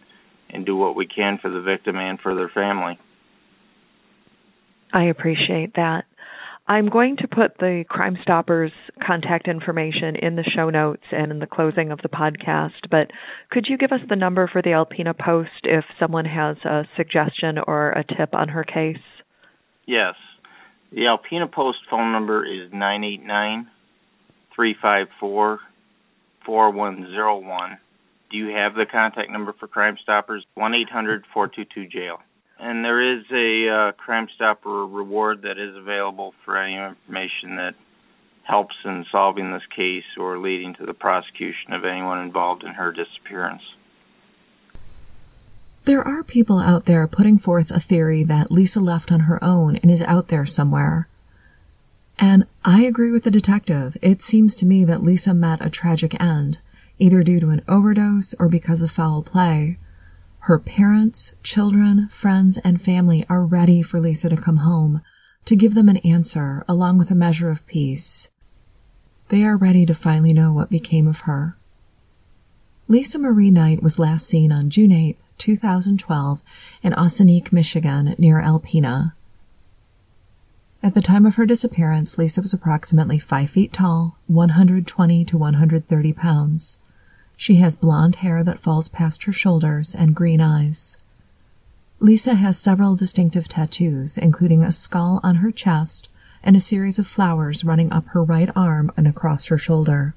and 0.50 0.66
do 0.66 0.76
what 0.76 0.96
we 0.96 1.08
can 1.08 1.38
for 1.38 1.50
the 1.50 1.62
victim 1.62 1.96
and 1.98 2.20
for 2.20 2.36
their 2.36 2.50
family. 2.50 3.00
I 4.94 5.06
appreciate 5.06 5.76
that. 5.76 6.06
I'm 6.68 6.90
going 6.90 7.18
to 7.18 7.28
put 7.28 7.58
the 7.58 7.84
Crime 7.90 8.18
Stoppers 8.22 8.72
contact 9.06 9.48
information 9.48 10.16
in 10.16 10.36
the 10.36 10.44
show 10.44 10.70
notes 10.70 11.04
and 11.12 11.32
in 11.32 11.40
the 11.40 11.48
closing 11.48 11.92
of 11.92 12.00
the 12.02 12.10
podcast, 12.10 12.90
but 12.90 13.12
could 13.50 13.66
you 13.68 13.78
give 13.78 13.92
us 13.92 14.00
the 14.08 14.16
number 14.16 14.48
for 14.48 14.62
the 14.62 14.70
Alpena 14.70 15.18
Post 15.18 15.50
if 15.64 15.84
someone 16.00 16.26
has 16.26 16.58
a 16.64 16.84
suggestion 16.96 17.58
or 17.66 17.92
a 17.92 18.04
tip 18.04 18.34
on 18.34 18.50
her 18.50 18.64
case? 18.64 18.98
Yes. 19.86 20.16
The 20.92 21.02
Alpena 21.02 21.52
Post 21.52 21.80
phone 21.90 22.12
number 22.12 22.46
is 22.46 22.72
989 22.72 23.68
354 24.56 25.60
4101. 26.46 27.78
Do 28.30 28.38
you 28.38 28.56
have 28.56 28.76
the 28.76 28.86
contact 28.90 29.30
number 29.30 29.54
for 29.60 29.68
Crime 29.68 29.98
Stoppers? 30.02 30.46
1 30.56 30.74
800 30.74 31.26
422 31.34 31.90
jail. 31.90 32.20
And 32.62 32.86
there 32.86 33.18
is 33.18 33.24
a 33.32 33.70
uh, 33.70 33.92
Crime 33.94 34.28
Stopper 34.36 34.86
reward 34.86 35.42
that 35.42 35.58
is 35.58 35.76
available 35.76 36.36
for 36.46 36.56
any 36.56 36.76
information 36.76 37.56
that 37.56 37.74
helps 38.44 38.76
in 38.86 39.04
solving 39.12 39.52
this 39.52 39.66
case 39.76 40.04
or 40.16 40.38
leading 40.38 40.76
to 40.76 40.86
the 40.86 40.94
prosecution 40.94 41.74
of 41.74 41.86
anyone 41.86 42.20
involved 42.20 42.64
in 42.64 42.74
her 42.76 42.92
disappearance. 42.92 43.64
There 45.86 46.08
are 46.08 46.24
people 46.24 46.60
out 46.60 46.86
there 46.86 47.08
putting 47.08 47.40
forth 47.40 47.72
a 47.72 47.80
theory 47.80 48.24
that 48.26 48.52
Lisa 48.52 48.80
left 48.80 49.12
on 49.12 49.22
her 49.22 49.44
own 49.44 49.78
and 49.78 49.90
is 49.90 50.04
out 50.04 50.28
there 50.28 50.46
somewhere. 50.46 51.08
And 52.20 52.46
I 52.64 52.84
agree 52.84 53.10
with 53.10 53.24
the 53.24 53.32
detective. 53.32 53.98
It 54.04 54.22
seems 54.22 54.54
to 54.58 54.68
me 54.68 54.86
that 54.86 55.02
Lisa 55.02 55.34
met 55.34 55.66
a 55.66 55.72
tragic 55.72 56.22
end, 56.22 56.60
either 57.00 57.24
due 57.24 57.40
to 57.40 57.50
an 57.50 57.64
overdose 57.68 58.36
or 58.38 58.48
because 58.48 58.84
of 58.84 58.92
foul 58.92 59.24
play. 59.24 59.80
Her 60.46 60.58
parents, 60.58 61.34
children, 61.44 62.08
friends, 62.10 62.58
and 62.58 62.82
family 62.82 63.26
are 63.30 63.46
ready 63.46 63.84
for 63.84 64.00
Lisa 64.00 64.28
to 64.30 64.36
come 64.36 64.58
home 64.58 65.02
to 65.46 65.56
give 65.56 65.76
them 65.76 65.88
an 65.88 65.98
answer 65.98 66.66
along 66.68 66.98
with 66.98 67.12
a 67.12 67.16
measure 67.16 67.52
of 67.52 67.66
peace. 67.68 68.28
They 69.30 69.44
are 69.46 69.56
ready 69.56 69.86
to 69.86 69.94
finally 69.94 70.34
know 70.34 70.52
what 70.52 70.72
became 70.72 71.08
of 71.08 71.22
her. 71.22 71.58
Lisa 72.88 73.20
Marie 73.20 73.52
Knight 73.52 73.84
was 73.84 74.00
last 74.00 74.26
seen 74.26 74.52
on 74.52 74.72
June 74.72 74.92
8, 74.92 75.18
2012 75.38 76.42
in 76.82 76.94
Ossineke, 76.94 77.54
Michigan 77.54 78.16
near 78.18 78.42
Alpena. 78.42 79.14
At 80.82 80.96
the 80.96 81.04
time 81.04 81.28
of 81.28 81.36
her 81.36 81.46
disappearance, 81.46 82.18
Lisa 82.18 82.42
was 82.42 82.52
approximately 82.52 83.20
5 83.20 83.48
feet 83.48 83.72
tall, 83.72 84.18
120 84.26 85.24
to 85.24 85.38
130 85.38 86.14
pounds. 86.14 86.80
She 87.42 87.56
has 87.56 87.76
blonde 87.76 88.18
hair 88.18 88.44
that 88.44 88.60
falls 88.60 88.88
past 88.88 89.24
her 89.24 89.32
shoulders 89.32 89.96
and 89.96 90.16
green 90.16 90.40
eyes. 90.40 91.00
Lisa 92.00 92.36
has 92.36 92.60
several 92.60 92.96
distinctive 92.96 93.48
tattoos, 93.48 94.16
including 94.16 94.62
a 94.64 94.72
skull 94.72 95.20
on 95.24 95.38
her 95.38 95.52
chest 95.52 96.08
and 96.44 96.56
a 96.56 96.60
series 96.60 97.00
of 97.00 97.08
flowers 97.08 97.64
running 97.64 97.92
up 97.92 98.06
her 98.10 98.24
right 98.24 98.52
arm 98.56 98.92
and 98.96 99.08
across 99.08 99.46
her 99.46 99.58
shoulder. 99.58 100.14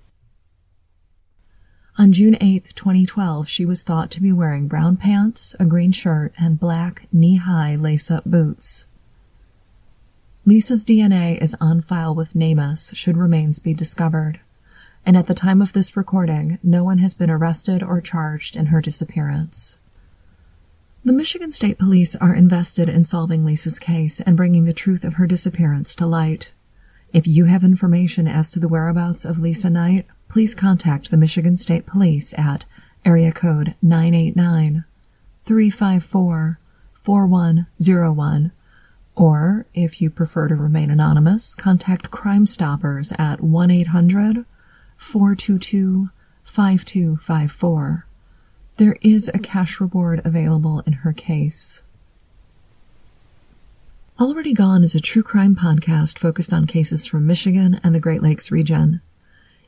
On 1.96 2.12
June 2.12 2.36
8, 2.42 2.74
2012, 2.74 3.48
she 3.48 3.64
was 3.64 3.82
thought 3.82 4.10
to 4.10 4.20
be 4.20 4.30
wearing 4.30 4.68
brown 4.68 4.98
pants, 4.98 5.56
a 5.58 5.64
green 5.64 5.92
shirt, 5.92 6.34
and 6.36 6.60
black 6.60 7.06
knee-high 7.10 7.74
lace-up 7.74 8.26
boots. 8.26 8.84
Lisa's 10.44 10.84
DNA 10.84 11.40
is 11.40 11.56
on 11.58 11.80
file 11.80 12.14
with 12.14 12.34
NamUs 12.34 12.94
should 12.94 13.16
remains 13.16 13.60
be 13.60 13.72
discovered, 13.72 14.40
and 15.06 15.16
at 15.16 15.26
the 15.26 15.34
time 15.34 15.61
of 15.61 15.73
this 15.73 15.96
recording, 15.96 16.58
no 16.62 16.82
one 16.82 16.99
has 16.99 17.14
been 17.14 17.30
arrested 17.30 17.82
or 17.82 18.00
charged 18.00 18.56
in 18.56 18.66
her 18.66 18.80
disappearance. 18.80 19.76
The 21.04 21.12
Michigan 21.12 21.52
State 21.52 21.78
Police 21.78 22.16
are 22.16 22.34
invested 22.34 22.88
in 22.88 23.04
solving 23.04 23.44
Lisa's 23.44 23.78
case 23.78 24.20
and 24.20 24.37
bringing 24.37 24.64
the 24.64 24.73
truth 24.73 25.04
of 25.04 25.14
her 25.14 25.26
disappearance 25.26 25.94
to 25.96 26.06
light. 26.06 26.52
If 27.12 27.26
you 27.26 27.44
have 27.44 27.62
information 27.62 28.26
as 28.26 28.50
to 28.52 28.58
the 28.58 28.68
whereabouts 28.68 29.26
of 29.26 29.38
Lisa 29.38 29.68
Knight, 29.68 30.06
please 30.28 30.54
contact 30.54 31.11
the 31.11 31.18
Michigan 31.18 31.58
State 31.58 31.84
Police 31.84 32.32
at 32.38 32.64
area 33.04 33.32
code 33.32 33.75
989 33.82 34.84
354 35.44 36.58
4101 37.02 38.52
or, 39.16 39.66
if 39.75 40.00
you 40.00 40.11
prefer 40.11 40.49
to 40.49 40.56
remain 40.56 40.90
anonymous, 40.90 41.54
contact 41.54 42.11
Crime 42.11 42.46
Stoppers 42.46 43.12
at 43.18 43.40
1 43.42 43.70
800 43.70 44.44
422 44.96 46.10
5254. 46.44 48.06
There 48.76 48.96
is 49.02 49.30
a 49.32 49.38
cash 49.38 49.80
reward 49.80 50.20
available 50.24 50.82
in 50.86 50.92
her 50.92 51.12
case. 51.12 51.80
Already 54.20 54.52
Gone 54.52 54.84
is 54.84 54.94
a 54.94 55.00
true 55.00 55.24
crime 55.24 55.56
podcast 55.56 56.18
focused 56.18 56.52
on 56.52 56.66
cases 56.66 57.06
from 57.06 57.26
Michigan 57.26 57.80
and 57.82 57.94
the 57.94 58.00
Great 58.00 58.22
Lakes 58.22 58.50
region. 58.50 59.00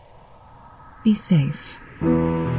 be 1.08 1.14
safe. 1.14 2.57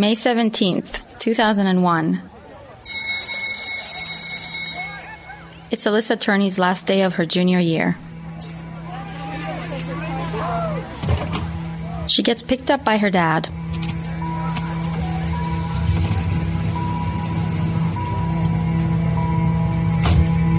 May 0.00 0.14
17th, 0.14 1.18
2001. 1.18 2.22
It's 5.70 5.84
Alyssa 5.84 6.18
Turney's 6.18 6.58
last 6.58 6.86
day 6.86 7.02
of 7.02 7.12
her 7.12 7.26
junior 7.26 7.58
year. 7.58 7.98
She 12.08 12.22
gets 12.22 12.42
picked 12.42 12.70
up 12.70 12.82
by 12.82 12.96
her 12.96 13.10
dad. 13.10 13.50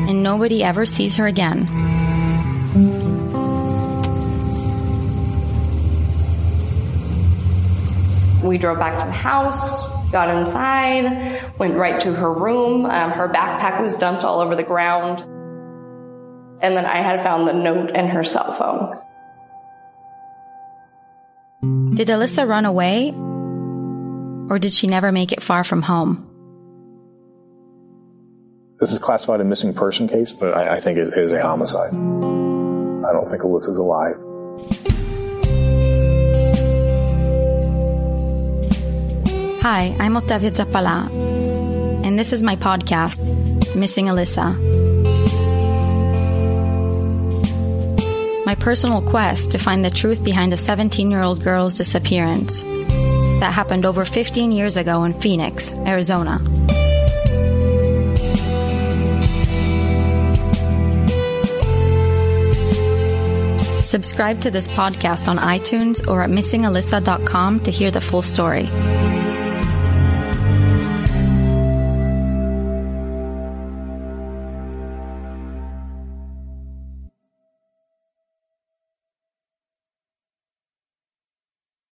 And 0.08 0.22
nobody 0.22 0.64
ever 0.64 0.86
sees 0.86 1.16
her 1.16 1.26
again. 1.26 2.01
We 8.44 8.58
drove 8.58 8.80
back 8.80 9.00
to 9.00 9.06
the 9.06 9.12
house, 9.12 9.88
got 10.12 10.30
inside, 10.30 11.58
went 11.60 11.76
right 11.76 12.00
to 12.02 12.14
her 12.14 12.34
room. 12.34 12.86
Um, 12.86 13.12
her 13.12 13.30
backpack 13.30 13.82
was 13.82 13.96
dumped 13.96 14.24
all 14.24 14.40
over 14.40 14.56
the 14.56 14.64
ground. 14.64 15.22
And 16.62 16.76
then 16.76 16.86
I 16.86 16.98
had 16.98 17.24
found 17.24 17.48
the 17.48 17.54
note 17.54 17.92
and 17.94 18.10
her 18.10 18.24
cell 18.24 18.52
phone. 18.54 18.98
Did 21.96 22.08
Alyssa 22.08 22.48
run 22.48 22.66
away? 22.66 23.12
Or 24.52 24.58
did 24.58 24.74
she 24.74 24.88
never 24.88 25.12
make 25.12 25.32
it 25.32 25.42
far 25.42 25.64
from 25.64 25.82
home? 25.84 26.28
This 28.80 28.92
is 28.92 28.98
classified 28.98 29.40
a 29.42 29.44
missing 29.44 29.76
person 29.76 30.08
case, 30.08 30.34
but 30.34 30.56
I, 30.56 30.78
I 30.78 30.80
think 30.80 30.98
it 30.98 31.14
is 31.16 31.32
a 31.32 31.42
homicide. 31.42 31.94
I 31.94 33.14
don't 33.14 33.30
think 33.30 33.44
Alyssa's 33.44 33.78
alive. 33.78 34.18
Hi, 39.62 39.96
I'm 40.00 40.16
Ottavia 40.16 40.50
Zappala, 40.50 41.08
and 42.04 42.18
this 42.18 42.34
is 42.34 42.42
my 42.42 42.56
podcast, 42.56 43.20
Missing 43.76 44.08
Alyssa. 44.08 44.58
My 48.44 48.56
personal 48.56 49.04
quest 49.04 49.52
to 49.52 49.60
find 49.60 49.86
the 49.86 49.92
truth 49.92 50.24
behind 50.24 50.52
a 50.52 50.58
17 50.58 51.12
year 51.12 51.22
old 51.22 51.44
girl's 51.44 51.76
disappearance 51.76 52.64
that 52.64 53.52
happened 53.54 53.86
over 53.86 54.04
15 54.04 54.52
years 54.52 54.78
ago 54.78 55.04
in 55.04 55.14
Phoenix, 55.22 55.74
Arizona. 55.86 56.40
Subscribe 63.84 64.42
to 64.42 64.50
this 64.50 64.68
podcast 64.70 65.28
on 65.28 65.38
iTunes 65.38 66.08
or 66.08 66.24
at 66.24 66.32
missingalyssa.com 66.32 67.60
to 67.60 67.70
hear 67.70 67.92
the 67.92 68.02
full 68.02 68.24
story. 68.24 68.68